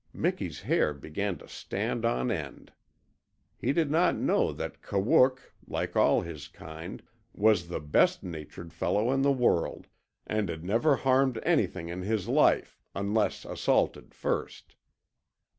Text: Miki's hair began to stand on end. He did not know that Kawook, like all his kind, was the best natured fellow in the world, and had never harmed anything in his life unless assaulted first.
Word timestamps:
Miki's 0.13 0.61
hair 0.61 0.95
began 0.95 1.37
to 1.37 1.47
stand 1.47 2.05
on 2.05 2.31
end. 2.31 2.73
He 3.59 3.71
did 3.71 3.91
not 3.91 4.15
know 4.15 4.51
that 4.51 4.81
Kawook, 4.81 5.53
like 5.67 5.95
all 5.95 6.21
his 6.21 6.47
kind, 6.47 7.03
was 7.35 7.67
the 7.67 7.79
best 7.79 8.23
natured 8.23 8.73
fellow 8.73 9.11
in 9.11 9.21
the 9.21 9.31
world, 9.31 9.85
and 10.25 10.49
had 10.49 10.63
never 10.65 10.95
harmed 10.95 11.39
anything 11.43 11.89
in 11.89 12.01
his 12.01 12.27
life 12.27 12.79
unless 12.95 13.45
assaulted 13.45 14.15
first. 14.15 14.75